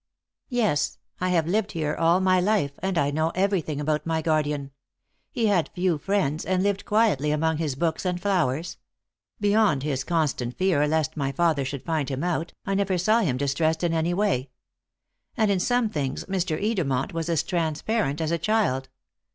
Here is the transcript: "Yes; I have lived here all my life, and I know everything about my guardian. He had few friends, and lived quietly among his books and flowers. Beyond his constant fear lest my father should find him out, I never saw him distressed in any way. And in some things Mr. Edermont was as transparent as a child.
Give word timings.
"Yes; 0.49 0.97
I 1.19 1.29
have 1.29 1.45
lived 1.45 1.73
here 1.73 1.93
all 1.93 2.19
my 2.19 2.39
life, 2.41 2.71
and 2.79 2.97
I 2.97 3.11
know 3.11 3.31
everything 3.35 3.79
about 3.79 4.03
my 4.03 4.23
guardian. 4.23 4.71
He 5.31 5.45
had 5.45 5.69
few 5.75 5.99
friends, 5.99 6.43
and 6.43 6.63
lived 6.63 6.85
quietly 6.85 7.29
among 7.29 7.57
his 7.57 7.75
books 7.75 8.03
and 8.03 8.19
flowers. 8.19 8.77
Beyond 9.39 9.83
his 9.83 10.03
constant 10.03 10.57
fear 10.57 10.87
lest 10.87 11.17
my 11.17 11.31
father 11.31 11.63
should 11.63 11.85
find 11.85 12.09
him 12.09 12.23
out, 12.23 12.51
I 12.65 12.73
never 12.73 12.97
saw 12.97 13.19
him 13.19 13.37
distressed 13.37 13.83
in 13.83 13.93
any 13.93 14.15
way. 14.15 14.49
And 15.37 15.51
in 15.51 15.59
some 15.59 15.87
things 15.87 16.25
Mr. 16.25 16.59
Edermont 16.59 17.13
was 17.13 17.29
as 17.29 17.43
transparent 17.43 18.21
as 18.21 18.31
a 18.31 18.39
child. 18.39 18.89